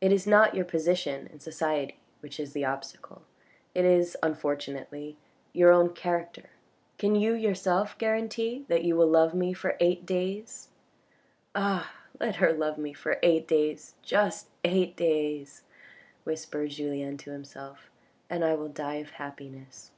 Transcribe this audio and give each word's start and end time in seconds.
It 0.00 0.12
is 0.12 0.28
not 0.28 0.54
your 0.54 0.64
position 0.64 1.26
in 1.26 1.40
society 1.40 1.98
which 2.20 2.38
is 2.38 2.52
the 2.52 2.64
obstacle, 2.64 3.22
it 3.74 3.84
is 3.84 4.16
unfortunately 4.22 5.16
your 5.52 5.72
own 5.72 5.92
character. 5.92 6.50
Can 6.98 7.16
you 7.16 7.34
yourself 7.34 7.98
guarantee 7.98 8.64
that 8.68 8.84
you 8.84 8.94
will 8.94 9.08
love 9.08 9.34
me 9.34 9.52
for 9.52 9.76
eight 9.80 10.06
days?"" 10.06 10.68
Ah! 11.56 11.92
let 12.20 12.36
her 12.36 12.52
love 12.52 12.78
me 12.78 12.92
for 12.92 13.18
eight 13.24 13.48
days, 13.48 13.96
just 14.02 14.50
eight 14.64 14.94
days," 14.94 15.64
whispered 16.22 16.70
Julien 16.70 17.16
to 17.16 17.32
himself, 17.32 17.90
"and 18.30 18.44
I 18.44 18.54
will 18.54 18.68
die 18.68 19.02
of 19.02 19.10
happiness. 19.18 19.90